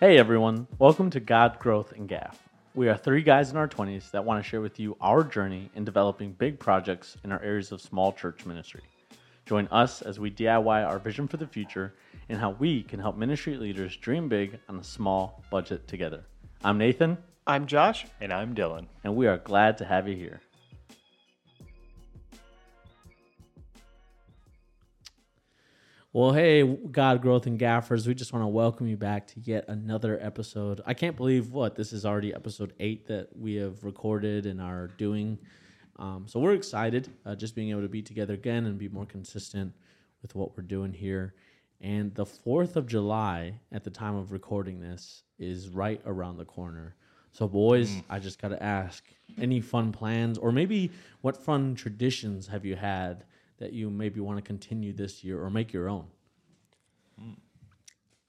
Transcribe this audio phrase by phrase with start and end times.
[0.00, 2.48] Hey everyone, welcome to God Growth and Gaff.
[2.76, 5.72] We are three guys in our 20s that want to share with you our journey
[5.74, 8.82] in developing big projects in our areas of small church ministry.
[9.44, 11.94] Join us as we DIY our vision for the future
[12.28, 16.22] and how we can help ministry leaders dream big on a small budget together.
[16.62, 18.06] I'm Nathan, I'm Josh.
[18.20, 18.86] And I'm Dylan.
[19.02, 20.40] and we are glad to have you here.
[26.18, 29.66] Well, hey, God Growth and Gaffers, we just want to welcome you back to yet
[29.68, 30.80] another episode.
[30.84, 34.88] I can't believe what this is already episode eight that we have recorded and are
[34.98, 35.38] doing.
[35.94, 39.06] Um, so we're excited uh, just being able to be together again and be more
[39.06, 39.72] consistent
[40.20, 41.34] with what we're doing here.
[41.80, 46.44] And the 4th of July, at the time of recording this, is right around the
[46.44, 46.96] corner.
[47.30, 49.04] So, boys, I just got to ask
[49.40, 50.90] any fun plans or maybe
[51.20, 53.22] what fun traditions have you had
[53.58, 56.06] that you maybe want to continue this year or make your own?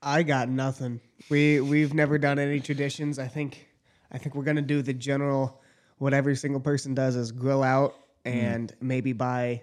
[0.01, 1.01] I got nothing.
[1.29, 3.19] We we've never done any traditions.
[3.19, 3.67] I think
[4.11, 5.61] I think we're gonna do the general
[5.97, 9.61] what every single person does is grill out and maybe buy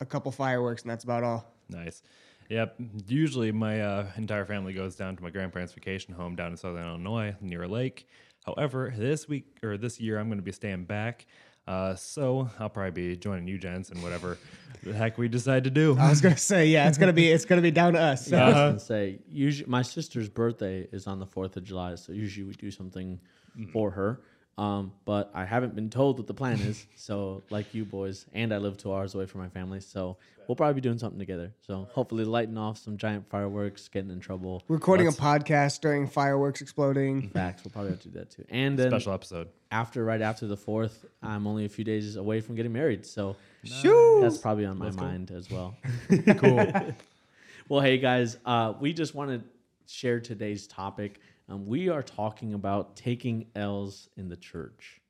[0.00, 1.52] a couple fireworks and that's about all.
[1.68, 2.02] Nice.
[2.48, 2.76] Yep.
[3.08, 6.86] Usually my uh, entire family goes down to my grandparents' vacation home down in southern
[6.86, 8.06] Illinois near a lake.
[8.44, 11.26] However, this week or this year, I'm going to be staying back.
[11.66, 14.38] Uh, so I'll probably be joining you gents and whatever
[14.84, 15.96] the heck we decide to do.
[15.98, 18.26] I was gonna say, yeah, it's gonna be it's gonna be down to us.
[18.26, 18.36] So.
[18.36, 22.12] I was gonna say usually my sister's birthday is on the fourth of July, so
[22.12, 23.18] usually we do something
[23.72, 24.20] for her.
[24.58, 26.86] Um, but I haven't been told what the plan is.
[26.96, 30.16] So like you boys, and I live two hours away from my family, so
[30.48, 31.52] we'll probably be doing something together.
[31.66, 34.64] So hopefully lighting off some giant fireworks, getting in trouble.
[34.66, 37.28] Recording Let's- a podcast during fireworks exploding.
[37.28, 37.62] Facts.
[37.64, 38.44] We'll probably have to do that too.
[38.50, 39.48] And then Special episode.
[39.70, 43.36] after, right after the fourth, I'm only a few days away from getting married, so
[43.62, 44.18] Shoo!
[44.22, 45.76] that's probably on my mind as well.
[46.38, 46.72] cool.
[47.68, 49.42] well, hey guys, uh, we just want to
[49.92, 51.20] share today's topic.
[51.48, 55.00] Um, we are talking about taking L's in the church.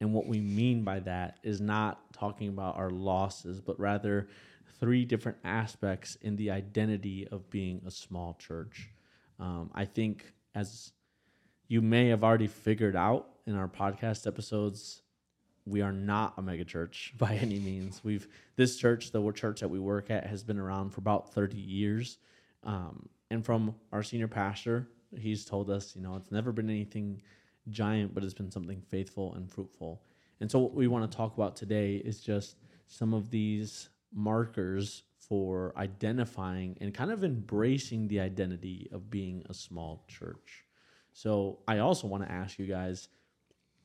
[0.00, 4.28] And what we mean by that is not talking about our losses, but rather
[4.78, 8.90] three different aspects in the identity of being a small church.
[9.40, 10.92] Um, I think, as
[11.68, 15.02] you may have already figured out in our podcast episodes,
[15.64, 18.02] we are not a mega church by any means.
[18.04, 21.58] We've this church, the church that we work at, has been around for about thirty
[21.58, 22.18] years,
[22.62, 27.22] um, and from our senior pastor, he's told us, you know, it's never been anything
[27.68, 30.02] giant, but it's been something faithful and fruitful.
[30.40, 32.56] And so, what we want to talk about today is just
[32.86, 39.54] some of these markers for identifying and kind of embracing the identity of being a
[39.54, 40.64] small church.
[41.12, 43.08] So, I also want to ask you guys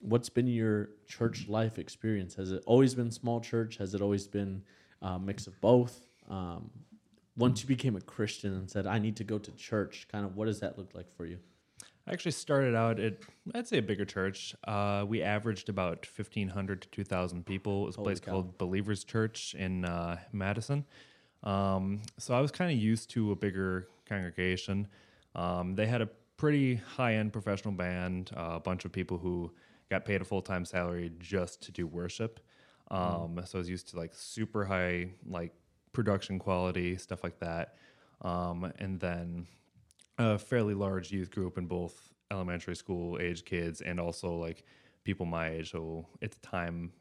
[0.02, 2.36] what's been your church life experience?
[2.36, 3.78] Has it always been small church?
[3.78, 4.64] Has it always been
[5.02, 6.08] a mix of both?
[6.30, 6.70] Um,
[7.42, 10.36] once you became a Christian and said, I need to go to church, kind of
[10.36, 11.40] what does that look like for you?
[12.08, 13.18] I actually started out at,
[13.54, 14.56] I'd say, a bigger church.
[14.68, 17.84] Uh, we averaged about 1,500 to 2,000 people.
[17.84, 18.32] It was a place cow.
[18.32, 20.86] called Believers Church in uh, Madison.
[21.44, 24.88] Um, so I was kind of used to a bigger congregation.
[25.36, 29.52] Um, they had a pretty high end professional band, uh, a bunch of people who
[29.90, 32.40] got paid a full time salary just to do worship.
[32.90, 35.54] Um, So I was used to like super high, like
[35.94, 37.76] production quality, stuff like that.
[38.22, 39.48] Um, and then
[40.18, 44.64] a fairly large youth group in both elementary school age kids and also like
[45.04, 46.92] people my age so at the time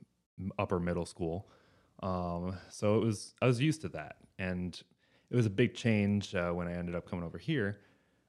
[0.58, 1.48] upper middle school.
[2.02, 4.16] Um, so it was i was used to that.
[4.38, 4.80] And
[5.30, 7.78] it was a big change uh, when i ended up coming over here.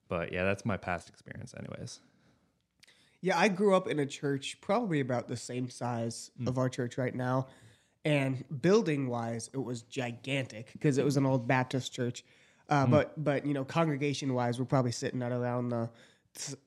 [0.07, 1.99] But yeah that's my past experience anyways.
[3.23, 6.97] Yeah, I grew up in a church probably about the same size of our church
[6.97, 7.47] right now.
[8.03, 12.23] And building wise, it was gigantic because it was an old Baptist church.
[12.69, 15.89] Uh, But but you know, congregation wise, we're probably sitting at around the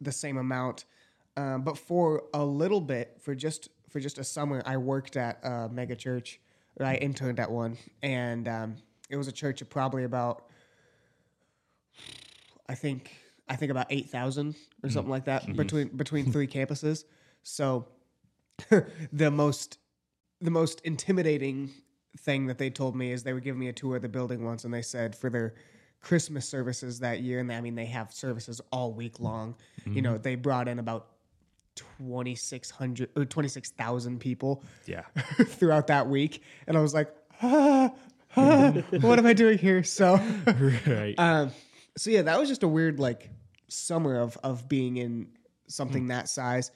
[0.01, 0.85] the same amount.
[1.37, 5.41] Um, but for a little bit, for just for just a summer, I worked at
[5.45, 6.41] a mega church.
[6.81, 8.77] I interned at one, and um,
[9.09, 10.45] it was a church of probably about
[12.69, 13.13] I think
[13.49, 17.05] I think about eight thousand or something like that between between three campuses.
[17.43, 17.87] So
[19.13, 19.79] the most
[20.41, 21.71] the most intimidating
[22.21, 24.45] thing that they told me is they were giving me a tour of the building
[24.45, 25.55] once, and they said for their
[26.01, 29.57] Christmas services that year, and I mean they have services all week long.
[29.87, 31.09] You know, they brought in about
[31.77, 35.03] twenty six hundred or twenty six thousand people yeah
[35.47, 37.91] throughout that week, and I was like, ah,
[38.37, 39.83] ah, what am I doing here?
[39.83, 40.15] So.
[40.87, 41.51] right Um,
[41.97, 43.31] so yeah, that was just a weird like
[43.69, 45.29] summer of of being in
[45.69, 46.71] something that size.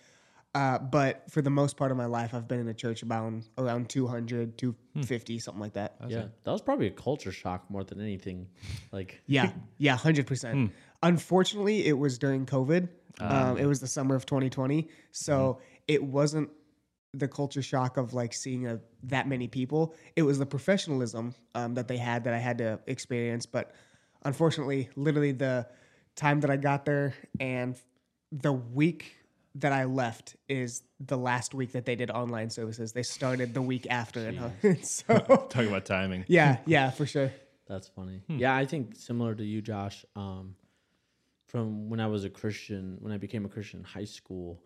[0.58, 3.32] Uh, but for the most part of my life, I've been in a church about
[3.58, 5.94] around 200, 250, something like that.
[6.08, 8.48] yeah, that was probably a culture shock more than anything.
[8.90, 10.72] Like, Yeah, yeah, hundred percent.
[11.04, 12.88] Unfortunately, it was during COVID.
[13.20, 16.50] Um, it was the summer of 2020, so it wasn't
[17.14, 19.94] the culture shock of like seeing a, that many people.
[20.16, 23.46] It was the professionalism um, that they had that I had to experience.
[23.46, 23.74] But
[24.24, 25.68] unfortunately, literally the
[26.16, 27.76] time that I got there and
[28.32, 29.17] the week
[29.54, 32.92] that I left is the last week that they did online services.
[32.92, 34.20] They started the week after,
[34.62, 35.18] and so
[35.48, 36.24] Talk about timing.
[36.28, 37.32] yeah, yeah, for sure.
[37.66, 38.22] That's funny.
[38.28, 40.04] Yeah, I think similar to you, Josh.
[40.16, 40.54] Um,
[41.46, 44.62] from when I was a Christian, when I became a Christian in high school,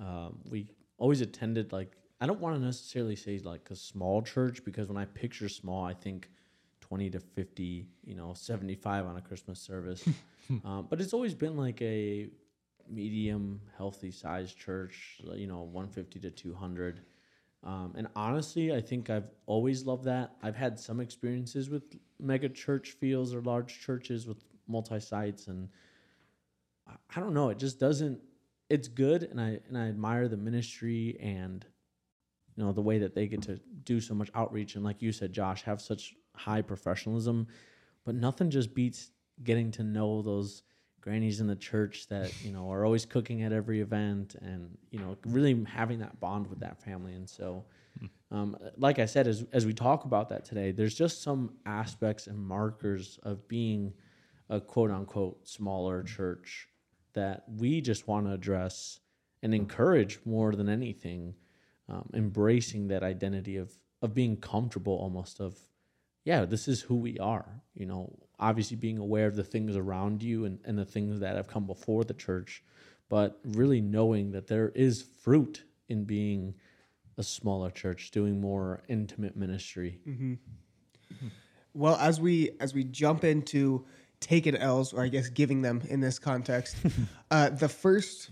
[0.00, 0.66] um, we
[0.98, 4.96] always attended like I don't want to necessarily say like a small church because when
[4.96, 6.30] I picture small, I think
[6.80, 10.06] twenty to fifty, you know, seventy five on a Christmas service.
[10.64, 12.28] um, but it's always been like a
[12.90, 17.00] medium, healthy sized church, you know, one fifty to two hundred.
[17.64, 20.36] Um, and honestly, I think I've always loved that.
[20.42, 21.82] I've had some experiences with
[22.20, 25.68] mega church feels or large churches with multi sites, and
[26.86, 27.50] I don't know.
[27.50, 28.20] It just doesn't.
[28.68, 31.64] It's good, and I and I admire the ministry and
[32.56, 35.12] you know the way that they get to do so much outreach and like you
[35.12, 37.46] said, Josh, have such high professionalism.
[38.04, 39.10] But nothing just beats
[39.42, 40.62] getting to know those
[41.06, 44.98] grannies in the church that you know are always cooking at every event and you
[44.98, 47.12] know really having that bond with that family.
[47.14, 47.64] And so
[48.30, 52.26] um, like i said as, as we talk about that today there's just some aspects
[52.26, 53.92] and markers of being
[54.50, 56.68] a quote unquote smaller church
[57.14, 59.00] that we just want to address
[59.42, 61.34] and encourage more than anything
[61.88, 63.72] um, embracing that identity of
[64.02, 65.56] of being comfortable almost of
[66.26, 67.62] yeah, this is who we are.
[67.74, 71.36] You know, obviously being aware of the things around you and, and the things that
[71.36, 72.64] have come before the church,
[73.08, 76.54] but really knowing that there is fruit in being
[77.16, 80.00] a smaller church, doing more intimate ministry.
[81.74, 83.86] Well, as we as we jump into
[84.18, 86.76] taking L's, or I guess giving them in this context,
[87.30, 88.30] uh, the first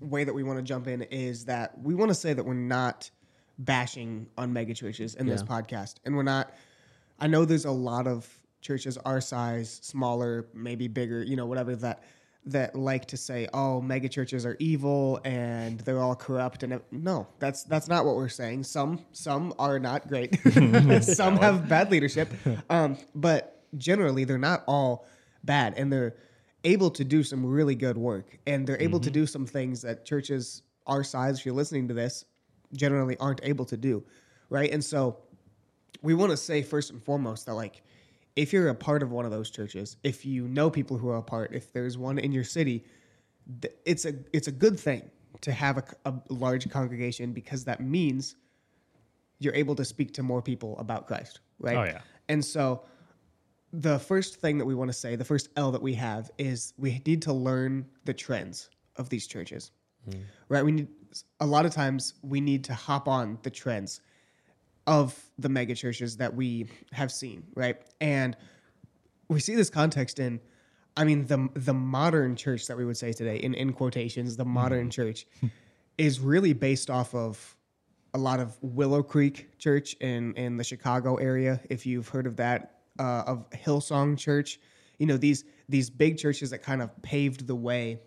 [0.00, 2.54] way that we want to jump in is that we want to say that we're
[2.54, 3.10] not
[3.58, 6.52] bashing on mega churches in this podcast, and we're not.
[7.18, 8.28] I know there's a lot of
[8.60, 12.02] churches our size, smaller, maybe bigger, you know, whatever that
[12.46, 17.26] that like to say, "Oh, mega churches are evil and they're all corrupt." And no,
[17.38, 18.64] that's that's not what we're saying.
[18.64, 20.38] Some some are not great.
[21.02, 22.28] some have bad leadership,
[22.70, 25.06] um, but generally they're not all
[25.44, 26.14] bad, and they're
[26.64, 30.04] able to do some really good work, and they're able to do some things that
[30.04, 32.24] churches our size, if you're listening to this,
[32.72, 34.04] generally aren't able to do,
[34.50, 34.70] right?
[34.70, 35.18] And so
[36.02, 37.82] we want to say first and foremost that like
[38.34, 41.16] if you're a part of one of those churches if you know people who are
[41.16, 42.84] a part if there's one in your city
[43.84, 45.10] it's a it's a good thing
[45.40, 48.36] to have a large congregation because that means
[49.38, 51.76] you're able to speak to more people about christ right?
[51.76, 52.00] Oh, yeah.
[52.28, 52.82] and so
[53.72, 56.72] the first thing that we want to say the first l that we have is
[56.78, 59.72] we need to learn the trends of these churches
[60.08, 60.20] hmm.
[60.48, 60.64] right?
[60.64, 60.88] We need
[61.40, 64.00] a lot of times we need to hop on the trends
[64.86, 67.76] of the mega churches that we have seen, right?
[68.00, 68.36] And
[69.28, 70.40] we see this context in,
[70.96, 74.44] I mean, the the modern church that we would say today, in in quotations, the
[74.44, 75.26] modern church,
[75.98, 77.56] is really based off of
[78.14, 81.60] a lot of Willow Creek Church in in the Chicago area.
[81.68, 84.58] If you've heard of that, uh, of Hillsong Church,
[84.98, 88.00] you know these these big churches that kind of paved the way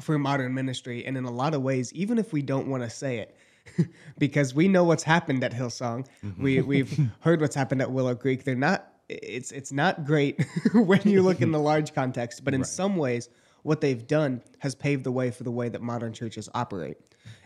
[0.00, 2.90] for modern ministry, and in a lot of ways, even if we don't want to
[2.90, 3.36] say it,
[4.18, 6.06] because we know what's happened at Hillsong.
[6.24, 6.42] Mm-hmm.
[6.42, 8.44] We we've heard what's happened at Willow Creek.
[8.44, 10.44] They're not it's it's not great
[10.74, 13.28] when you look in the large context, but in some ways
[13.62, 16.96] what they've done has paved the way for the way that modern churches operate.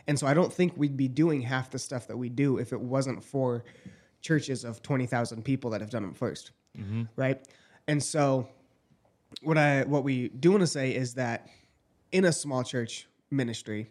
[0.07, 2.73] And so I don't think we'd be doing half the stuff that we do if
[2.73, 3.65] it wasn't for
[4.21, 7.03] churches of 20,000 people that have done them 1st mm-hmm.
[7.17, 7.47] Right?
[7.89, 8.49] And so
[9.43, 11.49] what I what we do want to say is that
[12.13, 13.89] in a small church ministry,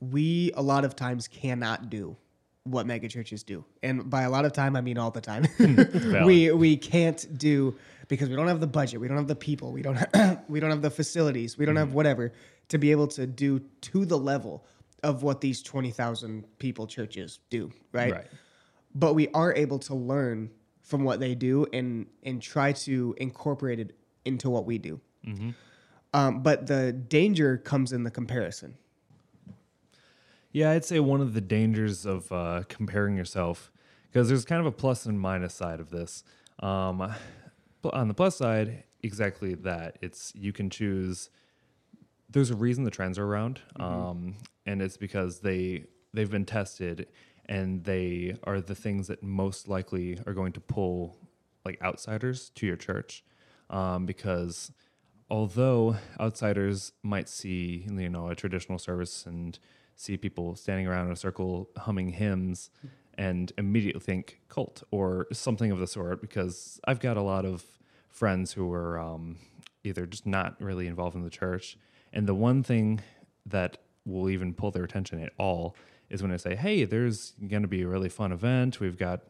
[0.00, 2.16] we a lot of times cannot do
[2.64, 3.64] what mega churches do.
[3.82, 5.44] And by a lot of time I mean all the time.
[5.44, 7.76] Hmm, we we can't do
[8.08, 10.60] because we don't have the budget, we don't have the people, we don't have, we
[10.60, 11.94] don't have the facilities, we don't have hmm.
[11.94, 12.32] whatever
[12.68, 14.64] to be able to do to the level
[15.02, 18.12] of what these 20,000 people churches do, right?
[18.12, 18.26] Right.
[18.94, 20.50] But we are able to learn
[20.82, 25.00] from what they do and and try to incorporate it into what we do.
[25.26, 25.50] Mm-hmm.
[26.12, 28.76] Um, but the danger comes in the comparison.
[30.52, 33.70] Yeah, I'd say one of the dangers of uh, comparing yourself,
[34.06, 36.24] because there's kind of a plus and minus side of this.
[36.58, 37.14] Um,
[37.84, 39.98] on the plus side, exactly that.
[40.00, 41.30] It's you can choose.
[42.28, 47.06] There's a reason the trends are around, um, and it's because they they've been tested,
[47.46, 51.16] and they are the things that most likely are going to pull
[51.64, 53.24] like outsiders to your church,
[53.68, 54.72] um, because
[55.30, 59.58] although outsiders might see, you know, a traditional service and
[60.00, 62.70] see people standing around in a circle humming hymns
[63.18, 67.64] and immediately think cult or something of the sort, because I've got a lot of
[68.08, 69.36] friends who are um,
[69.84, 71.76] either just not really involved in the church.
[72.14, 73.00] And the one thing
[73.44, 73.76] that
[74.06, 75.76] will even pull their attention at all
[76.08, 78.80] is when I say, hey, there's going to be a really fun event.
[78.80, 79.20] We've got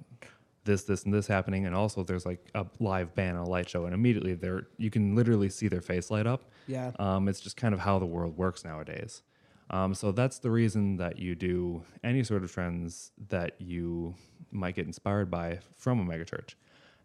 [0.64, 3.86] this, this, and this happening, and also there's like a live band, a light show,
[3.86, 6.50] and immediately there you can literally see their face light up.
[6.68, 6.92] Yeah.
[6.98, 9.22] Um, it's just kind of how the world works nowadays.
[9.70, 14.14] Um, so that's the reason that you do any sort of trends that you
[14.50, 16.54] might get inspired by from a megachurch.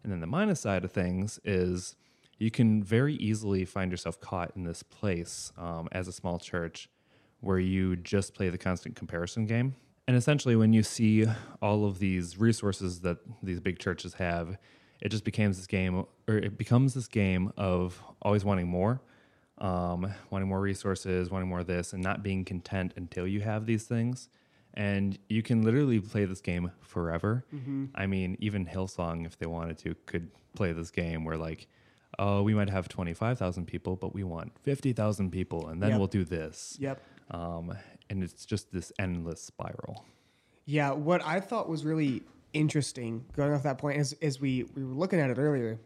[0.02, 1.94] And then the minus side of things is
[2.38, 6.88] you can very easily find yourself caught in this place um, as a small church
[7.40, 9.76] where you just play the constant comparison game.
[10.08, 11.26] And essentially, when you see
[11.60, 14.56] all of these resources that these big churches have,
[15.00, 19.00] it just becomes this game, or it becomes this game of always wanting more,
[19.58, 23.66] um, wanting more resources, wanting more of this, and not being content until you have
[23.66, 24.28] these things.
[24.74, 27.44] And you can literally play this game forever.
[27.94, 31.66] I mean, even Hillsong, if they wanted to, could play this game where, like,
[32.18, 35.98] oh, we might have 25,000 people, but we want 50,000 people, and then Yep.
[35.98, 36.76] we'll do this.
[36.78, 37.00] Yep.
[37.30, 37.72] Um,
[38.10, 40.04] and it's just this endless spiral.
[40.66, 42.22] Yeah, what I thought was really
[42.52, 45.78] interesting going off that point is as we, we were looking at it earlier,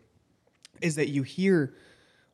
[0.80, 1.74] is that you hear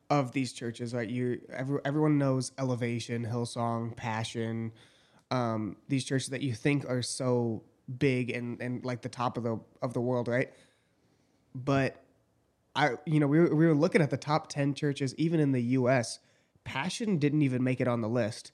[0.09, 1.09] of these churches, right?
[1.09, 4.71] You every, everyone knows Elevation, Hillsong, Passion,
[5.31, 7.63] um, these churches that you think are so
[7.99, 10.51] big and, and like the top of the of the world, right?
[11.53, 12.03] But
[12.75, 15.51] I you know, we were, we were looking at the top 10 churches even in
[15.51, 16.19] the US.
[16.63, 18.51] Passion didn't even make it on the list.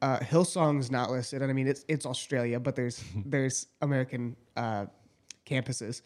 [0.00, 4.86] Uh, Hillsong's not listed, and I mean it's it's Australia, but there's there's American uh,
[5.44, 6.00] campuses.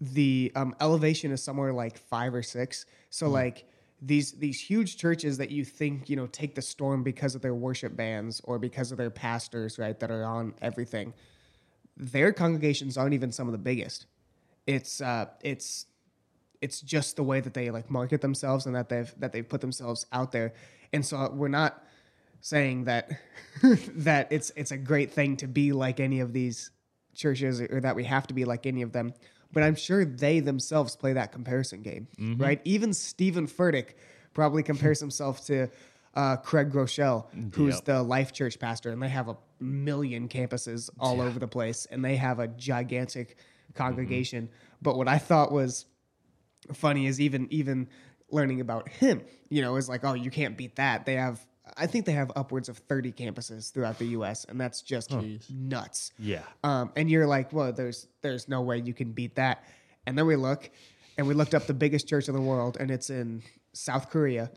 [0.00, 2.86] The um, elevation is somewhere like five or six.
[3.10, 3.64] So like
[4.02, 7.54] these these huge churches that you think you know take the storm because of their
[7.54, 9.98] worship bands or because of their pastors, right?
[9.98, 11.12] That are on everything.
[11.96, 14.06] Their congregations aren't even some of the biggest.
[14.66, 15.86] It's uh, it's
[16.60, 19.60] it's just the way that they like market themselves and that they've that they've put
[19.60, 20.52] themselves out there
[20.92, 21.84] and so we're not
[22.40, 23.10] saying that
[23.62, 26.70] that it's it's a great thing to be like any of these
[27.14, 29.12] churches or that we have to be like any of them
[29.52, 32.06] but i'm sure they themselves play that comparison game
[32.38, 32.60] right?
[32.64, 33.94] Even steven furtick
[34.34, 35.68] probably compares himself to
[36.14, 37.84] uh, craig groeschel who's Yep.
[37.84, 42.04] the life church pastor and they have a million campuses all over the place and
[42.04, 43.36] they have a gigantic
[43.74, 44.48] congregation.
[44.82, 45.86] But what i thought was
[46.72, 47.88] funny is even even
[48.30, 51.06] learning about him you know is like oh you can't beat that.
[51.06, 51.44] They have
[51.76, 55.12] i think they have upwards of 30 campuses throughout the us and that's just
[55.50, 56.42] nuts Yeah.
[56.64, 59.62] um, and you're like well there's there's no way you can beat that
[60.06, 60.70] and then we look
[61.18, 64.50] and we looked up the biggest church in the world and it's in south korea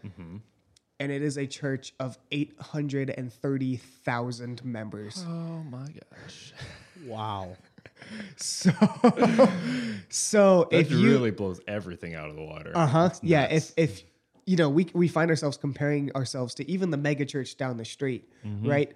[1.00, 6.54] and it is a church of 830000 members Oh my gosh.
[7.08, 7.58] Wow.
[8.38, 8.72] so
[10.10, 12.72] so That if you really blows everything out of the water.
[12.76, 13.10] Uh huh.
[13.22, 13.44] Yeah.
[13.46, 14.04] If if
[14.46, 17.86] you know we we find ourselves comparing ourselves to even the mega church down the
[17.86, 18.70] street, Mm-hmm.
[18.70, 18.92] right?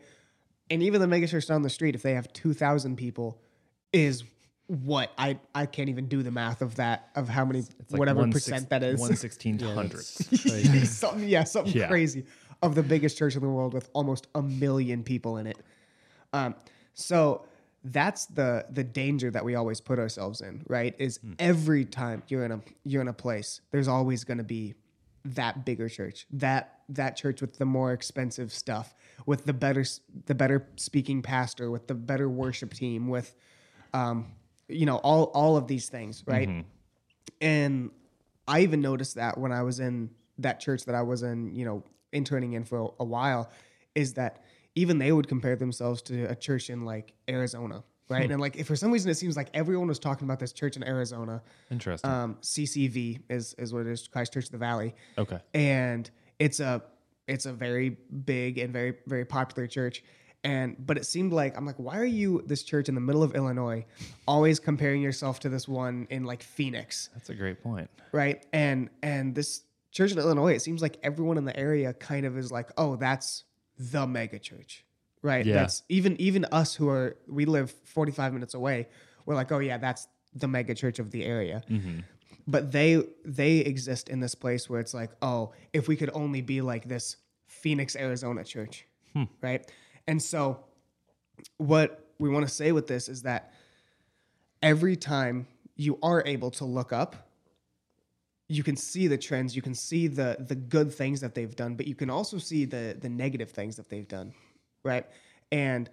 [0.70, 3.40] And even the mega church down the street, if they have two thousand people,
[3.94, 4.24] is
[4.68, 8.00] what I I can't even do the math of that of how many It's like
[8.00, 9.00] whatever one percent six- that is.
[9.00, 10.04] One sixteen hundred.
[10.86, 11.88] something yeah something Yeah.
[11.88, 12.26] crazy
[12.62, 15.58] of the biggest church in the world with almost a million people in it.
[16.34, 16.56] Um,
[16.94, 17.46] so
[17.84, 20.94] that's the the danger that we always put ourselves in, right?
[21.00, 24.74] Is every time you're in a you're in a place, there's always going to be
[25.36, 28.94] that bigger church, that that church with the more expensive stuff,
[29.26, 29.84] with the better
[30.26, 33.36] the better speaking pastor, with the better worship team, with
[33.94, 34.28] um,
[34.68, 36.48] you know all all of these things, right?
[37.42, 37.92] And
[38.48, 41.66] I even noticed that when I was in that church that I was in, you
[41.66, 43.50] know, interning in for a while,
[43.96, 44.44] is that
[44.76, 48.30] even they would compare themselves to a church in like Arizona, right?
[48.30, 50.76] And like, if for some reason it seems like everyone was talking about this church
[50.78, 52.10] in Arizona, Interesting.
[52.10, 55.40] um, CCV is is what it is, Christ Church of the Valley, okay.
[55.54, 56.10] and
[56.40, 56.82] it's a
[57.28, 57.90] it's a very
[58.26, 60.04] big and very very popular church
[60.44, 63.24] and but it seemed like i'm like why are you this church in the middle
[63.24, 63.84] of illinois
[64.28, 67.90] always comparing yourself to this one in like phoenix That's a great point.
[68.12, 72.26] right and and this church in illinois it seems like everyone in the area kind
[72.26, 73.44] of is like oh that's
[73.80, 74.86] the mega church
[75.22, 75.46] right?
[75.46, 75.56] Yeah.
[75.56, 78.88] that's even even us who are we live 45 minutes away
[79.26, 81.64] we're like oh yeah that's the mega church of the area.
[81.70, 82.00] Mm-hmm.
[82.48, 86.42] But they they exist in this place where it's like oh if we could only
[86.42, 89.24] be like this phoenix arizona church hmm.
[89.42, 89.70] right?
[90.08, 90.64] And so
[91.58, 93.54] what we want to say with this is that
[94.62, 97.28] every time you are able to look up
[98.50, 101.76] you can see the trends, you can see the the good things that they've done,
[101.76, 104.34] but you can also see the the negative things that they've done,
[104.84, 105.06] right?
[105.52, 105.90] And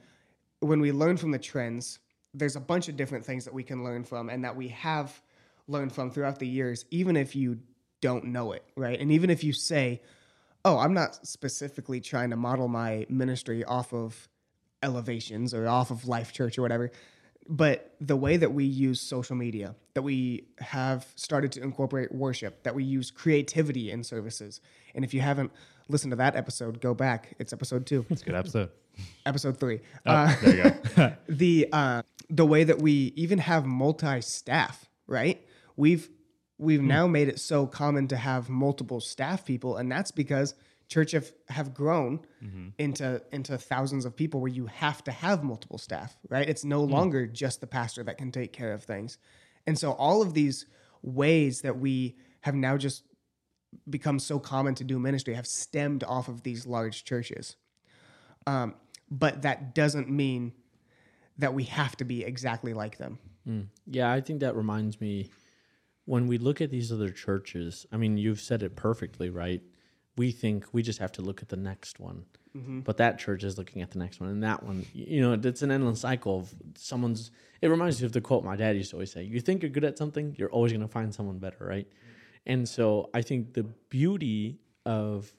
[0.60, 1.98] when we learn from the trends,
[2.32, 5.22] there's a bunch of different things that we can learn from and that we have
[5.68, 7.58] learned from throughout the years, even if you
[8.00, 9.00] don't know it, right?
[9.00, 10.02] And even if you say,
[10.64, 14.28] "Oh, I'm not specifically trying to model my ministry off of
[14.82, 16.90] elevations or off of Life Church or whatever,"
[17.48, 22.62] but the way that we use social media, that we have started to incorporate worship,
[22.62, 24.60] that we use creativity in services.
[24.94, 25.52] And if you haven't
[25.88, 27.34] listened to that episode, go back.
[27.38, 28.04] It's episode two.
[28.10, 28.70] It's a good episode.
[29.26, 29.80] episode three.
[30.06, 30.62] Oh, Uh, there you
[30.96, 31.12] go.
[31.28, 35.44] the uh, the way that we even have multi staff, right?
[35.76, 36.08] We've
[36.58, 40.54] we've now made it so common to have multiple staff people, and that's because
[40.86, 42.20] church have, have grown
[42.78, 46.48] into into thousands of people where you have to have multiple staff, right?
[46.48, 49.16] It's no longer just the pastor that can take care of things.
[49.66, 50.66] And so all of these
[51.02, 53.02] ways that we have now just
[53.88, 57.56] become so common to do ministry have stemmed off of these large churches.
[58.46, 58.74] Um,
[59.10, 60.52] but that doesn't mean
[61.38, 63.18] that we have to be exactly like them.
[63.86, 65.30] Yeah, I think that reminds me
[66.06, 69.62] when we look at these other churches, I mean, you've said it perfectly, right?
[70.16, 72.24] We think we just have to look at the next one.
[72.84, 75.62] But that church is looking at the next one, and that one, you know, it's
[75.62, 77.32] an endless cycle of someone's.
[77.60, 79.70] It reminds me of the quote my dad used to always say: "You think you're
[79.70, 81.88] good at something, you're always going to find someone better, right?"
[82.46, 85.32] And so I think the beauty of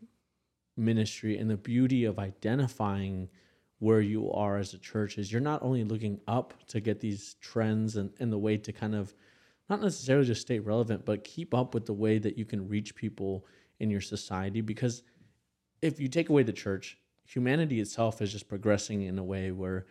[0.77, 3.29] ministry and the beauty of identifying
[3.79, 7.35] where you are as a church is you're not only looking up to get these
[7.41, 9.13] trends and, and the way to kind of
[9.69, 12.95] not necessarily just stay relevant, but keep up with the way that you can reach
[12.95, 13.45] people
[13.79, 14.61] in your society.
[14.61, 15.03] Because
[15.81, 19.85] if you take away the church, humanity itself is just progressing in a way where,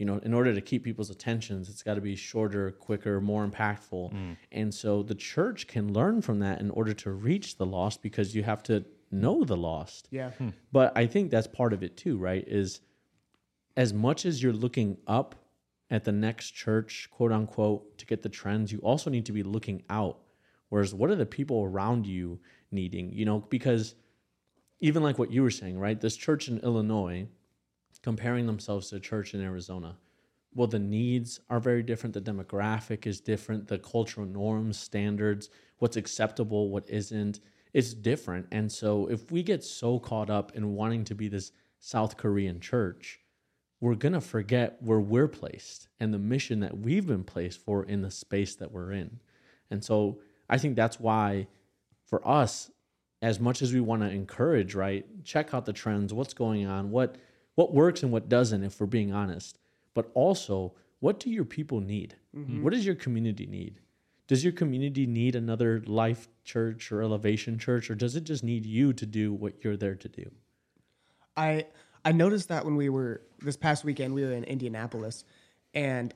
[0.00, 3.46] you know, in order to keep people's attentions, it's got to be shorter, quicker, more
[3.46, 4.10] impactful.
[4.14, 4.36] Mm.
[4.50, 8.34] And so the church can learn from that in order to reach the lost because
[8.34, 10.08] you have to know the lost.
[10.10, 10.30] Yeah.
[10.30, 10.48] Hmm.
[10.72, 12.42] But I think that's part of it too, right?
[12.46, 12.80] Is
[13.76, 15.34] as much as you're looking up
[15.90, 19.42] at the next church, quote unquote, to get the trends, you also need to be
[19.42, 20.18] looking out.
[20.70, 22.38] Whereas, what are the people around you
[22.70, 23.12] needing?
[23.12, 23.96] You know, because
[24.80, 26.00] even like what you were saying, right?
[26.00, 27.26] This church in Illinois
[28.02, 29.96] comparing themselves to a church in Arizona.
[30.54, 32.14] Well, the needs are very different.
[32.14, 33.68] The demographic is different.
[33.68, 37.40] The cultural norms, standards, what's acceptable, what isn't,
[37.72, 38.46] it's different.
[38.50, 42.58] And so, if we get so caught up in wanting to be this South Korean
[42.58, 43.20] church,
[43.80, 47.84] we're going to forget where we're placed and the mission that we've been placed for
[47.84, 49.20] in the space that we're in.
[49.70, 51.46] And so, I think that's why
[52.06, 52.72] for us,
[53.22, 55.06] as much as we want to encourage, right?
[55.24, 57.16] Check out the trends, what's going on, what
[57.60, 59.58] what works and what doesn't, if we're being honest.
[59.92, 62.16] But also, what do your people need?
[62.34, 62.62] Mm-hmm.
[62.62, 63.80] What does your community need?
[64.28, 68.64] Does your community need another life church or elevation church, or does it just need
[68.64, 70.30] you to do what you're there to do?
[71.36, 71.66] I
[72.02, 75.24] I noticed that when we were this past weekend, we were in Indianapolis,
[75.74, 76.14] and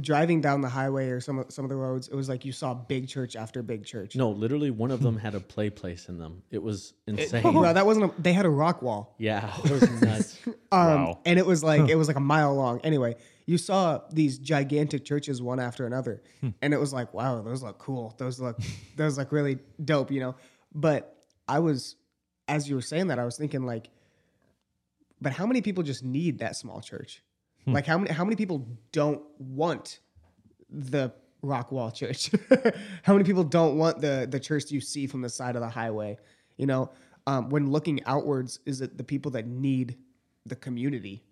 [0.00, 2.52] driving down the highway or some of some of the roads, it was like you
[2.52, 4.16] saw big church after big church.
[4.16, 6.42] No, literally, one of them had a play place in them.
[6.50, 7.42] It was insane.
[7.54, 8.12] Well, that wasn't.
[8.18, 10.38] A, they had a rock wall, yeah, it was nuts.
[10.46, 11.18] um, Wow.
[11.24, 12.80] and it was like it was like a mile long.
[12.82, 16.22] Anyway, you saw these gigantic churches one after another,
[16.62, 18.14] and it was like, wow, those look cool.
[18.18, 18.58] Those look
[18.96, 20.34] those look really dope, you know.
[20.74, 21.16] But
[21.48, 21.96] I was,
[22.48, 23.88] as you were saying that, I was thinking like,
[25.20, 27.22] but how many people just need that small church?
[27.66, 30.00] Like how many how many people don't want
[30.70, 32.30] the rock wall church?
[33.02, 35.68] how many people don't want the the church you see from the side of the
[35.68, 36.18] highway?
[36.56, 36.90] You know,
[37.26, 39.96] um, when looking outwards, is it the people that need
[40.46, 41.24] the community,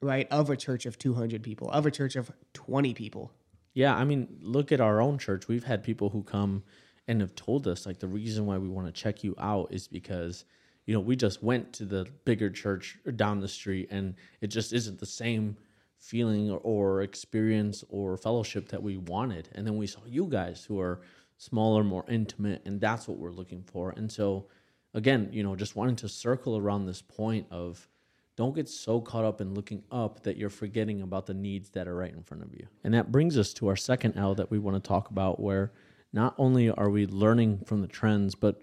[0.00, 0.28] right?
[0.30, 3.32] Of a church of two hundred people, of a church of twenty people.
[3.74, 5.46] Yeah, I mean, look at our own church.
[5.48, 6.64] We've had people who come
[7.06, 9.88] and have told us like the reason why we want to check you out is
[9.88, 10.44] because
[10.86, 14.72] you know we just went to the bigger church down the street and it just
[14.72, 15.56] isn't the same
[16.00, 19.48] feeling or, or experience or fellowship that we wanted.
[19.52, 21.02] And then we saw you guys who are
[21.36, 23.90] smaller, more intimate, and that's what we're looking for.
[23.90, 24.46] And so,
[24.94, 27.86] again, you know, just wanting to circle around this point of
[28.36, 31.86] don't get so caught up in looking up that you're forgetting about the needs that
[31.86, 32.66] are right in front of you.
[32.84, 35.72] And that brings us to our second L that we want to talk about, where
[36.12, 38.62] not only are we learning from the trends, but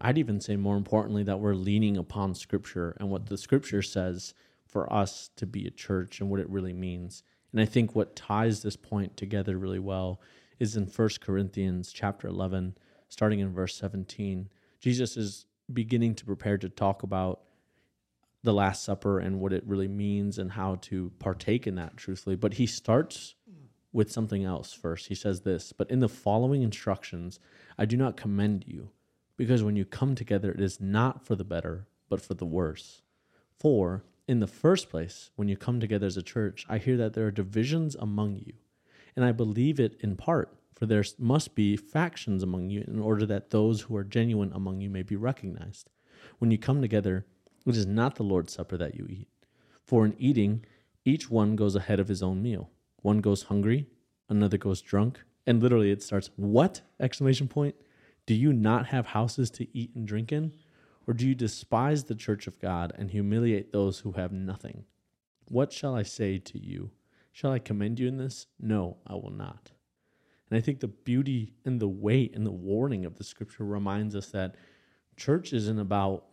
[0.00, 4.32] I'd even say more importantly that we're leaning upon Scripture and what the Scripture says
[4.78, 7.24] for us to be a church and what it really means.
[7.50, 10.20] And I think what ties this point together really well
[10.60, 12.76] is in 1 Corinthians chapter 11,
[13.08, 14.48] starting in verse 17.
[14.78, 17.40] Jesus is beginning to prepare to talk about
[18.44, 22.36] the Last Supper and what it really means and how to partake in that truthfully.
[22.36, 23.34] But he starts
[23.92, 25.08] with something else first.
[25.08, 27.40] He says this But in the following instructions,
[27.76, 28.90] I do not commend you,
[29.36, 33.02] Because when you come together, it is not for the better, but for the worse.
[33.58, 37.14] For, in the first place, when you come together as a church, I hear that
[37.14, 38.52] there are divisions among you.
[39.16, 43.24] And I believe it in part, for there must be factions among you in order
[43.26, 45.88] that those who are genuine among you may be recognized.
[46.38, 47.26] When you come together,
[47.66, 49.28] it is not the Lord's Supper that you eat.
[49.82, 50.64] For in eating,
[51.06, 52.70] each one goes ahead of his own meal.
[53.00, 53.86] One goes hungry,
[54.28, 56.82] another goes drunk, and literally it starts, What?
[57.00, 57.74] Exclamation point.
[58.26, 60.52] Do you not have houses to eat and drink in?
[61.08, 64.84] Or do you despise the church of God and humiliate those who have nothing?
[65.46, 66.90] What shall I say to you?
[67.32, 68.46] Shall I commend you in this?
[68.60, 69.70] No, I will not.
[70.50, 74.14] And I think the beauty and the weight and the warning of the scripture reminds
[74.14, 74.56] us that
[75.16, 76.26] church isn't about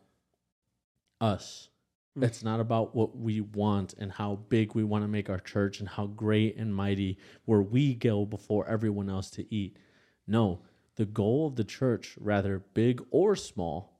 [1.21, 1.69] us.
[2.17, 2.25] Mm.
[2.25, 5.79] It's not about what we want and how big we want to make our church
[5.79, 9.77] and how great and mighty where we go before everyone else to eat.
[10.27, 10.63] No,
[10.97, 13.94] the goal of the church, rather big or small,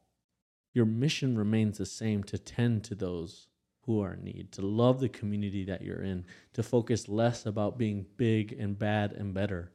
[0.76, 3.48] your mission remains the same to tend to those
[3.86, 7.78] who are in need, to love the community that you're in, to focus less about
[7.78, 9.72] being big and bad and better,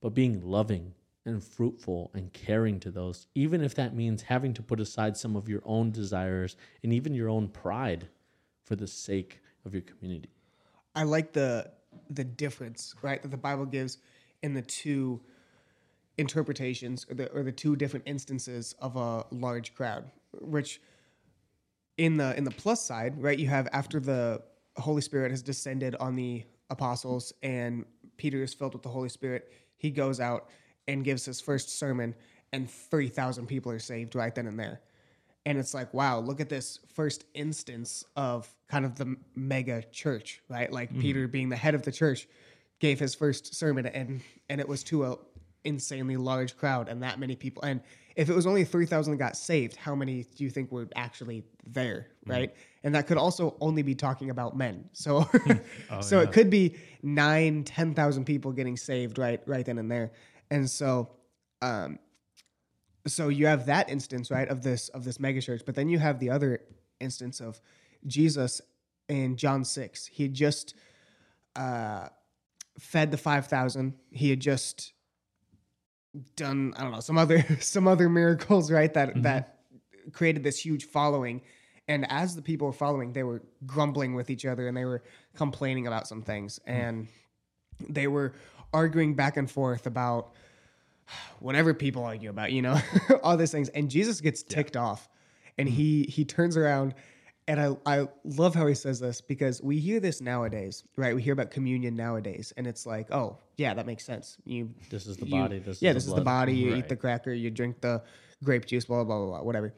[0.00, 0.94] but being loving
[1.26, 5.36] and fruitful and caring to those, even if that means having to put aside some
[5.36, 8.08] of your own desires and even your own pride
[8.64, 10.30] for the sake of your community.
[10.94, 11.70] I like the
[12.10, 13.98] the difference, right, that the Bible gives
[14.42, 15.20] in the two
[16.18, 20.04] interpretations or the, or the two different instances of a large crowd
[20.40, 20.80] which
[21.98, 24.40] in the in the plus side right you have after the
[24.76, 27.84] holy spirit has descended on the apostles and
[28.16, 30.48] peter is filled with the holy spirit he goes out
[30.86, 32.14] and gives his first sermon
[32.52, 34.80] and 3000 people are saved right then and there
[35.46, 40.40] and it's like wow look at this first instance of kind of the mega church
[40.48, 41.00] right like mm-hmm.
[41.00, 42.28] peter being the head of the church
[42.80, 45.16] gave his first sermon and and it was to a
[45.64, 47.62] insanely large crowd and that many people.
[47.62, 47.80] And
[48.16, 51.42] if it was only 3,000 that got saved, how many do you think were actually
[51.66, 52.32] there, mm.
[52.32, 52.54] right?
[52.54, 52.58] Mm.
[52.84, 54.88] And that could also only be talking about men.
[54.92, 55.28] So
[55.90, 56.24] oh, so yeah.
[56.24, 60.12] it could be nine, 10,000 people getting saved right right then and there.
[60.50, 61.10] And so
[61.62, 61.98] um
[63.06, 66.18] so you have that instance, right, of this of this megachurch, but then you have
[66.20, 66.62] the other
[67.00, 67.60] instance of
[68.06, 68.60] Jesus
[69.08, 70.06] in John 6.
[70.06, 70.74] He had just
[71.56, 72.08] uh
[72.78, 73.94] fed the 5,000.
[74.10, 74.92] He had just
[76.36, 79.22] done I don't know some other some other miracles right that mm-hmm.
[79.22, 79.58] that
[80.12, 81.42] created this huge following
[81.88, 85.02] and as the people were following they were grumbling with each other and they were
[85.34, 86.80] complaining about some things mm-hmm.
[86.80, 87.08] and
[87.88, 88.34] they were
[88.72, 90.32] arguing back and forth about
[91.40, 92.78] whatever people argue about you know
[93.22, 94.82] all these things and Jesus gets ticked yeah.
[94.82, 95.08] off
[95.58, 95.76] and mm-hmm.
[95.76, 96.94] he he turns around
[97.46, 101.14] and I, I love how he says this because we hear this nowadays, right?
[101.14, 104.36] We hear about communion nowadays, and it's like, oh, yeah, that makes sense.
[104.44, 105.58] You this is the you, body.
[105.58, 106.54] This yeah, is this is the body.
[106.56, 106.78] You right.
[106.78, 107.32] eat the cracker.
[107.32, 108.02] You drink the
[108.42, 108.86] grape juice.
[108.86, 109.74] Blah blah blah blah, whatever.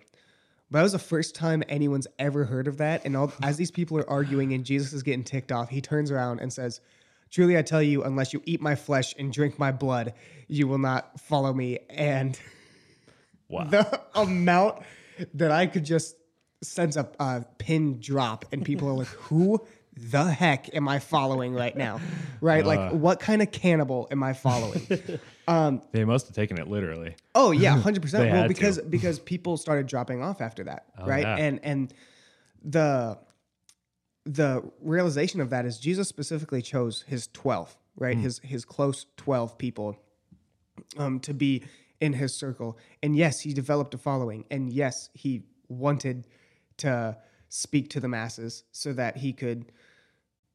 [0.71, 3.05] But that was the first time anyone's ever heard of that.
[3.05, 6.11] And all, as these people are arguing, and Jesus is getting ticked off, he turns
[6.11, 6.81] around and says,
[7.31, 10.15] "Truly, I tell you, unless you eat my flesh and drink my blood,
[10.47, 12.39] you will not follow me." And
[13.49, 13.65] wow.
[13.65, 14.83] the amount
[15.35, 16.17] that I could just
[16.63, 19.67] sends a, a pin drop, and people are like, "Who
[19.97, 22.01] the heck am I following right now?
[22.41, 22.65] Right?
[22.65, 24.87] Uh, like, what kind of cannibal am I following?
[25.49, 27.15] Um, they must have taken it literally.
[27.35, 28.31] Oh yeah, hundred percent.
[28.33, 31.23] Well, because because people started dropping off after that, oh, right?
[31.23, 31.37] Yeah.
[31.37, 31.95] And and
[32.65, 33.17] the
[34.25, 38.17] the realization of that is Jesus specifically chose his twelve, right?
[38.17, 38.23] Mm.
[38.23, 39.97] His his close twelve people,
[40.99, 41.63] um, to be
[42.01, 42.77] in his circle.
[43.03, 46.27] And yes, he developed a following, and yes, he wanted
[46.79, 47.17] to
[47.49, 49.73] speak to the masses so that he could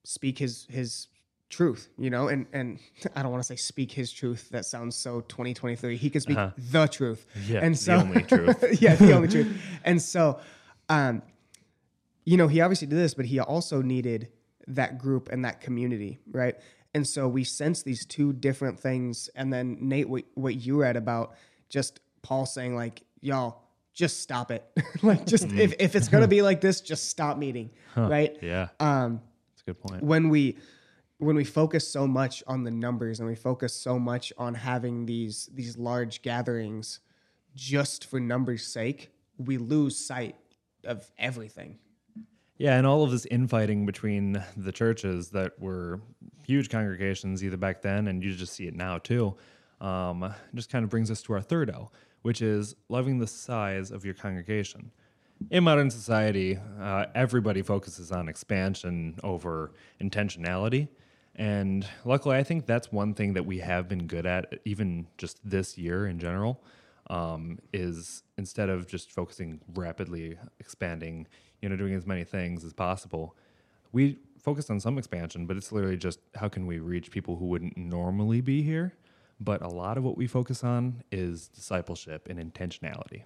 [0.04, 1.08] speak his his
[1.50, 2.80] truth, you know, and and
[3.16, 4.50] I don't want to say speak his truth.
[4.50, 5.98] That sounds so 2023.
[5.98, 6.52] He could speak uh-huh.
[6.58, 7.26] the truth.
[7.48, 8.24] Yeah, and so, the only
[8.64, 8.82] truth.
[8.82, 9.62] yeah, the only truth.
[9.84, 10.40] And so,
[10.90, 11.22] um,
[12.26, 14.30] you know, he obviously did this, but he also needed
[14.68, 16.56] that group and that community, right?
[16.94, 19.30] And so we sense these two different things.
[19.36, 21.36] And then Nate, what, what you read about
[21.70, 23.61] just Paul saying like, y'all,
[23.94, 24.66] just stop it.
[25.02, 25.58] like just mm.
[25.58, 27.72] if, if it's gonna be like this, just stop meeting.
[27.94, 28.08] Huh.
[28.08, 28.38] Right.
[28.42, 28.70] Yeah.
[28.80, 30.04] Um that's a good point.
[30.04, 30.58] When we
[31.18, 35.06] when we focus so much on the numbers and we focus so much on having
[35.06, 37.00] these these large gatherings
[37.56, 40.36] just for numbers sake, we lose sight
[40.84, 41.78] of everything.
[42.58, 46.00] Yeah, and all of this infighting between the churches that were
[46.46, 49.36] huge congregations either back then and you just see it now too.
[49.80, 51.90] Um, just kind of brings us to our third O,
[52.22, 54.92] which is loving the size of your congregation.
[55.50, 60.88] In modern society, uh, everybody focuses on expansion over intentionality.
[61.36, 65.40] And luckily, I think that's one thing that we have been good at, even just
[65.44, 66.62] this year in general.
[67.12, 71.28] um, is instead of just focusing rapidly expanding,
[71.62, 73.36] you know, doing as many things as possible,
[73.92, 77.46] we focus on some expansion, but it's literally just how can we reach people who
[77.46, 78.94] wouldn't normally be here.
[79.44, 83.24] But a lot of what we focus on is discipleship and intentionality.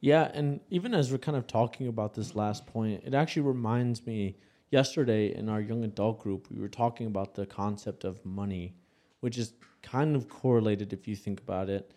[0.00, 4.06] Yeah, and even as we're kind of talking about this last point, it actually reminds
[4.06, 4.36] me
[4.70, 8.74] yesterday in our young adult group, we were talking about the concept of money,
[9.20, 11.94] which is kind of correlated if you think about it.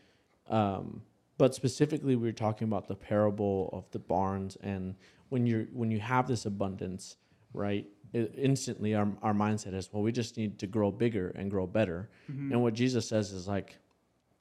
[0.47, 1.01] Um,
[1.37, 4.95] but specifically, we were talking about the parable of the barns, and
[5.29, 7.17] when you're when you have this abundance,
[7.53, 7.87] right?
[8.15, 11.67] It, instantly, our our mindset is, well, we just need to grow bigger and grow
[11.67, 12.09] better.
[12.31, 12.53] Mm-hmm.
[12.53, 13.77] And what Jesus says is like,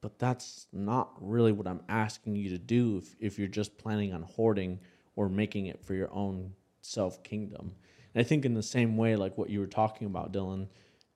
[0.01, 4.13] but that's not really what I'm asking you to do if, if you're just planning
[4.13, 4.79] on hoarding
[5.15, 7.73] or making it for your own self kingdom.
[8.13, 10.67] And I think in the same way, like what you were talking about, Dylan,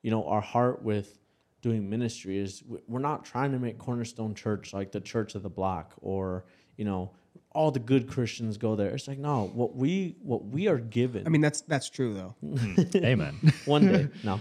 [0.02, 1.20] you know, our heart with
[1.62, 5.50] doing ministry is we're not trying to make Cornerstone Church like the church of the
[5.50, 6.46] block or,
[6.78, 7.12] you know,
[7.52, 8.92] all the good Christians go there.
[8.92, 11.26] It's like no, what we what we are given.
[11.26, 12.36] I mean, that's that's true though.
[12.44, 12.98] Mm-hmm.
[13.06, 13.54] Amen.
[13.66, 14.40] One day, no,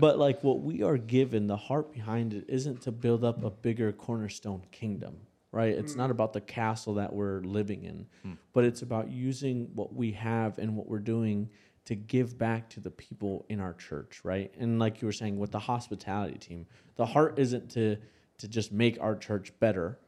[0.00, 3.50] but like what we are given, the heart behind it isn't to build up a
[3.50, 5.16] bigger cornerstone kingdom,
[5.52, 5.74] right?
[5.74, 5.98] It's mm.
[5.98, 8.38] not about the castle that we're living in, mm.
[8.54, 11.50] but it's about using what we have and what we're doing
[11.84, 14.52] to give back to the people in our church, right?
[14.58, 16.66] And like you were saying with the hospitality team,
[16.96, 17.96] the heart isn't to
[18.38, 19.98] to just make our church better.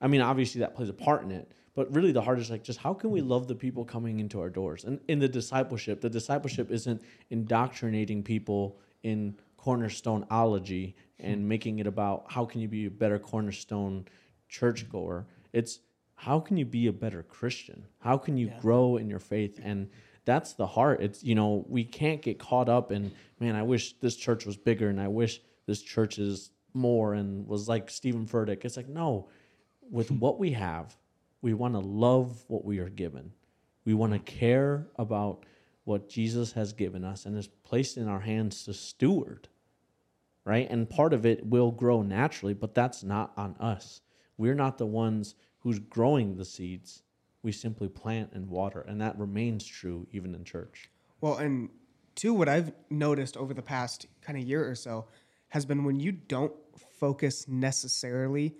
[0.00, 2.62] I mean, obviously that plays a part in it, but really the heart is like
[2.62, 3.30] just how can we mm-hmm.
[3.30, 4.84] love the people coming into our doors?
[4.84, 11.48] And in the discipleship the discipleship isn't indoctrinating people in cornerstoneology and hmm.
[11.48, 14.06] making it about how can you be a better cornerstone
[14.48, 15.80] churchgoer it's
[16.14, 17.86] how can you be a better christian?
[17.98, 18.60] How can you yeah.
[18.60, 19.58] grow in your faith?
[19.62, 19.88] And
[20.26, 21.00] that's the heart.
[21.00, 24.56] It's you know we can't get caught up in man i wish this church was
[24.56, 28.64] bigger and i wish this church is more and was like steven Furtick.
[28.64, 29.28] It's like no.
[29.90, 30.96] With what we have
[31.42, 33.32] we want to love what we are given.
[33.84, 35.44] We want to care about
[35.84, 39.48] what Jesus has given us and has placed in our hands to steward.
[40.44, 40.68] Right?
[40.70, 44.00] And part of it will grow naturally, but that's not on us.
[44.36, 47.02] We're not the ones who's growing the seeds.
[47.42, 50.90] We simply plant and water, and that remains true even in church.
[51.20, 51.68] Well, and
[52.14, 55.06] two, what I've noticed over the past kind of year or so
[55.48, 56.54] has been when you don't
[56.98, 58.54] focus necessarily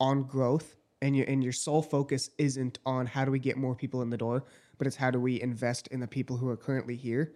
[0.00, 3.74] on growth, and your and your sole focus isn't on how do we get more
[3.74, 4.44] people in the door,
[4.78, 7.34] but it's how do we invest in the people who are currently here.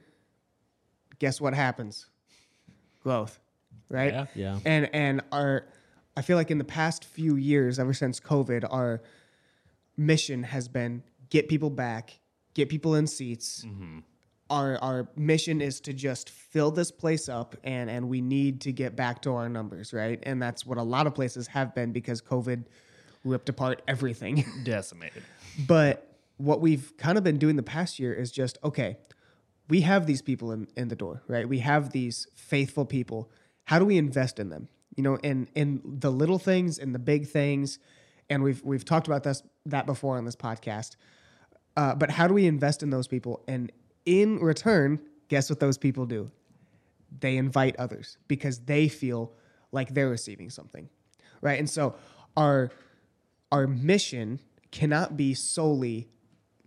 [1.19, 2.07] Guess what happens?
[3.03, 3.39] Growth,
[3.91, 4.13] right?
[4.13, 4.27] Yeah.
[4.35, 4.59] yeah.
[4.65, 5.67] And and our,
[6.17, 9.03] I feel like in the past few years, ever since COVID, our
[9.99, 12.19] mission has been get people back,
[12.55, 13.67] get people in seats.
[13.67, 13.99] Mm-hmm.
[14.49, 18.73] Our our mission is to just fill this place up, and and we need to
[18.73, 20.19] get back to our numbers, right?
[20.23, 22.65] And that's what a lot of places have been because COVID
[23.25, 24.45] ripped apart everything.
[24.65, 25.23] Decimated.
[25.67, 26.05] but
[26.37, 28.97] what we've kind of been doing the past year is just okay,
[29.69, 31.49] we have these people in, in the door, right?
[31.49, 33.31] We have these faithful people.
[33.65, 34.69] How do we invest in them?
[34.97, 37.79] You know, in in the little things and the big things,
[38.31, 40.97] and we've we've talked about this that before on this podcast.
[41.77, 43.45] Uh, but how do we invest in those people?
[43.47, 43.71] And
[44.05, 46.31] in return, guess what those people do?
[47.21, 49.33] They invite others because they feel
[49.71, 50.89] like they're receiving something,
[51.41, 51.59] right?
[51.59, 51.95] And so
[52.37, 52.71] our
[53.51, 56.09] our mission cannot be solely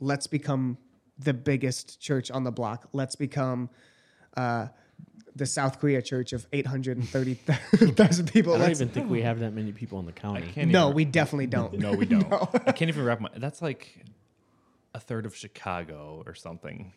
[0.02, 0.78] let's become
[1.18, 2.90] the biggest church on the block.
[2.92, 3.70] Let's become
[4.36, 4.68] uh,
[5.36, 8.54] the South Korea church of 830,000 people.
[8.54, 10.52] I don't let's, even think we have that many people in the county.
[10.66, 11.74] No, we definitely don't.
[11.74, 12.30] No, we don't.
[12.32, 12.50] no.
[12.66, 13.30] I can't even wrap my.
[13.38, 14.04] That's like
[14.94, 16.92] a third of Chicago or something,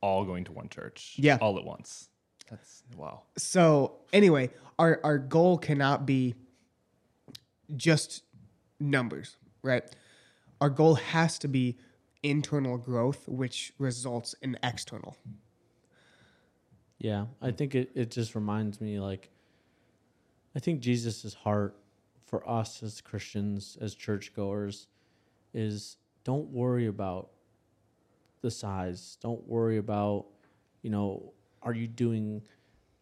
[0.00, 1.14] all going to one church.
[1.16, 2.08] Yeah, all at once.
[2.50, 3.22] That's wow.
[3.38, 6.34] So anyway, our our goal cannot be
[7.74, 8.22] just
[8.80, 9.84] numbers, right?
[10.60, 11.76] Our goal has to be
[12.22, 15.16] internal growth, which results in external.
[16.98, 19.30] Yeah, I think it, it just reminds me like,
[20.56, 21.76] I think Jesus' heart
[22.24, 24.86] for us as Christians, as churchgoers,
[25.52, 27.30] is don't worry about
[28.40, 29.18] the size.
[29.20, 30.26] Don't worry about,
[30.82, 31.32] you know,
[31.62, 32.42] are you doing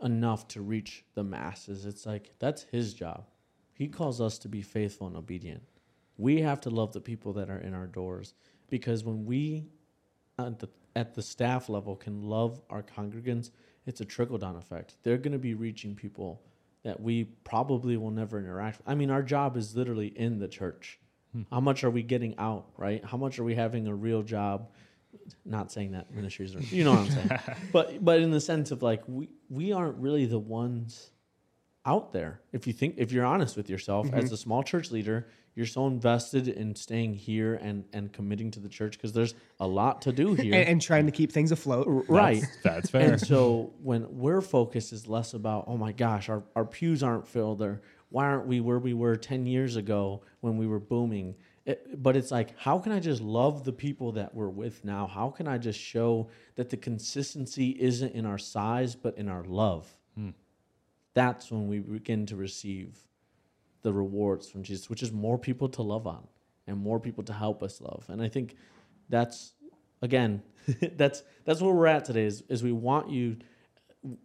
[0.02, 1.86] enough to reach the masses?
[1.86, 3.24] It's like that's his job.
[3.72, 5.62] He calls us to be faithful and obedient.
[6.16, 8.34] We have to love the people that are in our doors
[8.68, 9.66] because when we
[10.38, 13.50] at the, at the staff level can love our congregants,
[13.86, 14.96] it's a trickle down effect.
[15.02, 16.42] They're going to be reaching people
[16.84, 18.88] that we probably will never interact with.
[18.88, 20.98] I mean, our job is literally in the church.
[21.32, 21.42] Hmm.
[21.50, 23.04] How much are we getting out, right?
[23.04, 24.70] How much are we having a real job?
[25.44, 27.30] Not saying that ministries are, you know what I'm saying.
[27.72, 31.10] but but in the sense of like we we aren't really the ones
[31.84, 32.40] out there.
[32.52, 34.18] If you think, if you're honest with yourself Mm-hmm.
[34.18, 38.60] as a small church leader, you're so invested in staying here and and committing to
[38.60, 40.54] the church because there's a lot to do here.
[40.54, 41.86] and, and trying to keep things afloat.
[42.08, 42.42] right.
[42.62, 43.12] That's fair.
[43.12, 47.26] And so when we're focused is less about, oh my gosh, our, our pews aren't
[47.26, 51.34] filled or why aren't we where we were 10 years ago when we were booming?
[51.64, 55.06] It, but it's like, how can I just love the people that we're with now?
[55.06, 59.44] How can I just show that the consistency isn't in our size, but in our
[59.44, 59.94] love?
[61.14, 62.98] That's when we begin to receive
[63.82, 66.26] the rewards from Jesus, which is more people to love on
[66.66, 68.04] and more people to help us love.
[68.08, 68.56] And I think
[69.08, 69.54] that's
[70.00, 70.42] again,
[70.96, 72.24] that's that's where we're at today.
[72.24, 73.36] Is, is we want you,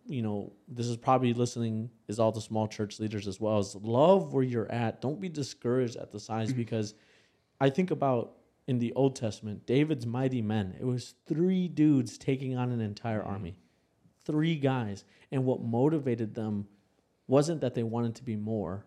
[0.05, 3.59] you know, this is probably listening is all the small church leaders as well.
[3.59, 5.01] Is love where you're at.
[5.01, 6.57] Don't be discouraged at the size mm-hmm.
[6.57, 6.93] because
[7.59, 8.33] I think about
[8.67, 10.75] in the Old Testament, David's mighty men.
[10.79, 13.29] It was three dudes taking on an entire mm-hmm.
[13.29, 13.59] army,
[14.25, 16.67] three guys, and what motivated them
[17.27, 18.85] wasn't that they wanted to be more.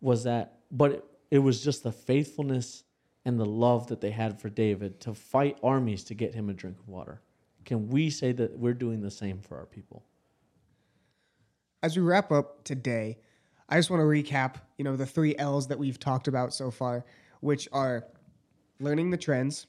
[0.00, 2.84] Was that, but it, it was just the faithfulness
[3.24, 6.54] and the love that they had for David to fight armies to get him a
[6.54, 7.20] drink of water.
[7.64, 10.04] Can we say that we're doing the same for our people?
[11.82, 13.18] As we wrap up today,
[13.68, 16.70] I just want to recap, you know, the three L's that we've talked about so
[16.70, 17.04] far,
[17.40, 18.06] which are
[18.80, 19.66] learning the trends,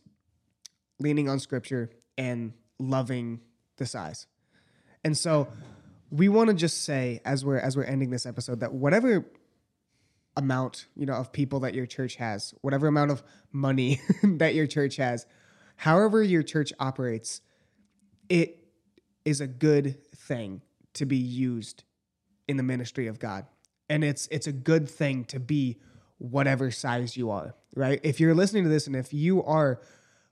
[0.99, 3.41] leaning on scripture, and loving
[3.77, 4.27] the size.
[5.03, 5.47] And so
[6.11, 9.25] we want to just say as we're as we're ending this episode that whatever
[10.35, 14.67] amount, you know, of people that your church has, whatever amount of money that your
[14.67, 15.25] church has,
[15.75, 17.41] however your church operates,
[18.29, 18.65] it
[19.25, 20.61] is a good thing
[20.93, 21.83] to be used
[22.47, 23.45] in the ministry of God.
[23.89, 25.77] And it's it's a good thing to be
[26.17, 27.99] whatever size you are, right?
[28.03, 29.81] If you're listening to this and if you are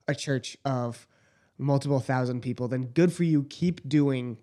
[0.08, 1.08] a church of
[1.58, 3.44] multiple thousand people, then good for you.
[3.44, 4.38] Keep doing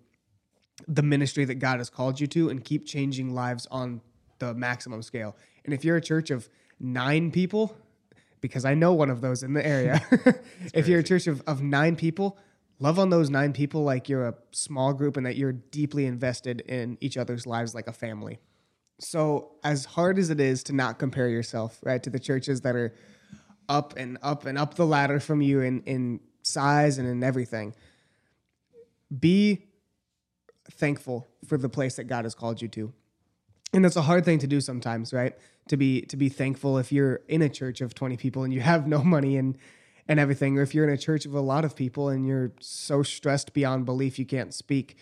[0.87, 4.01] the ministry that God has called you to and keep changing lives on
[4.39, 5.35] the maximum scale.
[5.63, 7.75] And if you're a church of nine people,
[8.41, 10.01] because I know one of those in the area,
[10.73, 12.37] if you're a church of, of nine people,
[12.79, 16.61] love on those nine people like you're a small group and that you're deeply invested
[16.61, 18.39] in each other's lives like a family.
[18.99, 22.75] So, as hard as it is to not compare yourself, right, to the churches that
[22.75, 22.93] are
[23.67, 27.73] up and up and up the ladder from you in, in size and in everything,
[29.19, 29.65] be
[30.71, 32.93] thankful for the place that God has called you to.
[33.73, 35.33] And that's a hard thing to do sometimes, right?
[35.69, 38.61] To be to be thankful if you're in a church of 20 people and you
[38.61, 39.57] have no money and
[40.07, 42.51] and everything, or if you're in a church of a lot of people and you're
[42.59, 44.97] so stressed beyond belief you can't speak,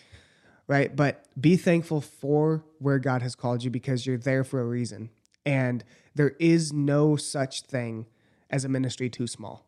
[0.66, 0.96] right?
[0.96, 5.10] But be thankful for where God has called you because you're there for a reason.
[5.44, 8.06] And there is no such thing
[8.48, 9.66] as a ministry too small.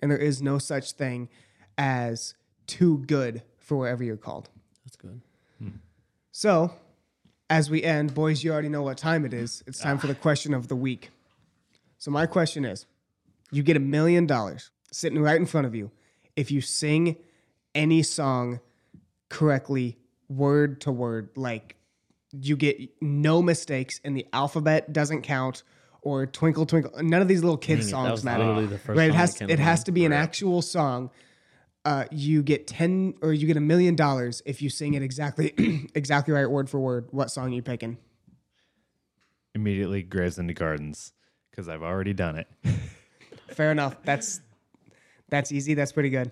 [0.00, 1.28] And there is no such thing
[1.76, 2.34] as
[2.66, 4.48] too good for wherever you're called.
[4.84, 5.20] That's good.
[6.32, 6.72] So,
[7.48, 9.62] as we end, boys, you already know what time it is.
[9.66, 11.10] It's time for the question of the week.
[11.98, 12.86] So, my question is
[13.50, 15.90] you get a million dollars sitting right in front of you
[16.36, 17.16] if you sing
[17.74, 18.60] any song
[19.28, 21.76] correctly, word to word, like
[22.32, 25.62] you get no mistakes and the alphabet doesn't count
[26.02, 26.92] or twinkle twinkle.
[27.02, 28.44] None of these little kids Dang it, songs was matter.
[28.86, 29.10] right?
[29.10, 31.10] It has it has to be an actual song
[31.84, 35.54] uh, you get 10 or you get a million dollars if you sing it exactly
[35.94, 37.98] exactly right word for word what song you picking
[39.54, 41.12] Immediately graves into gardens
[41.50, 42.46] because I've already done it.
[43.48, 44.40] fair enough that's
[45.28, 46.30] that's easy that's pretty good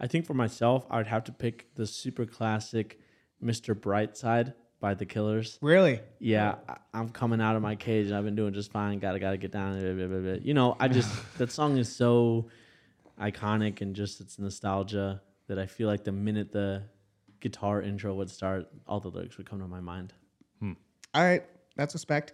[0.00, 2.98] I think for myself, I would have to pick the super classic
[3.42, 3.74] Mr.
[3.74, 5.58] Brightside by the Killers.
[5.62, 8.08] really Yeah, I, I'm coming out of my cage.
[8.08, 8.98] And i've been doing just fine.
[8.98, 9.80] Gotta gotta get down.
[9.80, 10.42] blah, blah, blah, blah.
[10.42, 12.48] You know, I just that song is so
[13.20, 16.82] iconic and just it's nostalgia that I feel like the minute the
[17.40, 20.12] guitar intro would start, all the lyrics would come to my mind.
[20.62, 20.74] all
[21.22, 21.44] right
[21.76, 22.32] that's respect.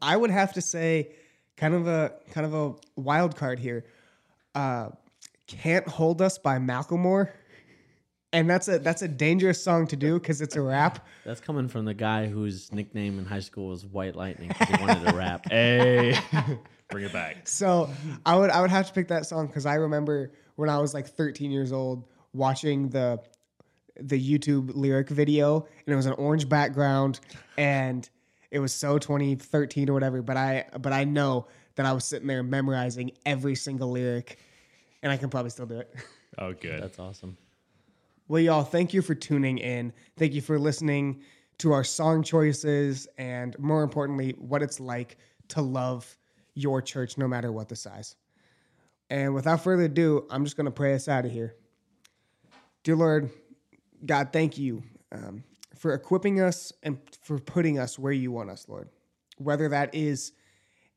[0.00, 1.12] I would have to say
[1.56, 3.84] kind of a kind of a wild card here.
[4.54, 4.90] Uh
[5.46, 7.30] can't hold us by macklemore
[8.32, 11.68] and that's a that's a dangerous song to do because it's a rap That's coming
[11.68, 15.16] from the guy whose nickname in high school was White Lightning because he wanted to
[15.16, 15.46] rap.
[15.50, 16.18] Hey,
[16.90, 17.46] bring it back.
[17.48, 17.90] So
[18.24, 20.94] I would I would have to pick that song because I remember when I was
[20.94, 23.20] like 13 years old watching the
[24.00, 25.56] the YouTube lyric video
[25.86, 27.20] and it was an orange background
[27.58, 28.08] and
[28.50, 30.22] it was so 2013 or whatever.
[30.22, 34.38] But I but I know that I was sitting there memorizing every single lyric
[35.02, 35.94] and I can probably still do it.
[36.38, 36.82] Oh, good.
[36.82, 37.36] That's awesome.
[38.32, 39.92] Well, y'all, thank you for tuning in.
[40.16, 41.20] Thank you for listening
[41.58, 45.18] to our song choices and more importantly, what it's like
[45.48, 46.16] to love
[46.54, 48.16] your church no matter what the size.
[49.10, 51.56] And without further ado, I'm just going to pray us out of here.
[52.84, 53.28] Dear Lord,
[54.06, 54.82] God, thank you
[55.14, 55.44] um,
[55.76, 58.88] for equipping us and for putting us where you want us, Lord.
[59.36, 60.32] Whether that is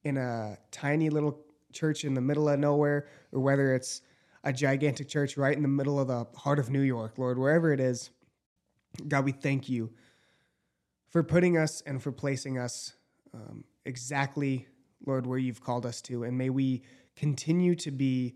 [0.05, 1.38] in a tiny little
[1.73, 4.03] church in the middle of nowhere or whether it's
[4.45, 7.73] a gigantic church right in the middle of the heart of New York, Lord, wherever
[7.73, 8.11] it is,
[9.07, 9.91] God, we thank you
[11.09, 12.93] for putting us and for placing us
[13.33, 14.67] um, exactly,
[15.05, 16.23] Lord, where you've called us to.
[16.23, 16.83] And may we
[17.15, 18.35] continue to be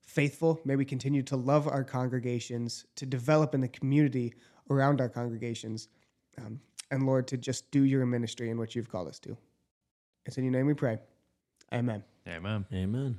[0.00, 0.60] faithful.
[0.64, 4.34] May we continue to love our congregations, to develop in the community
[4.70, 5.88] around our congregations.
[6.38, 9.36] Um, and Lord, to just do your ministry in what you've called us to.
[10.24, 10.98] It's in your name we pray.
[11.72, 12.02] Amen.
[12.26, 12.66] Amen.
[12.72, 13.18] Amen.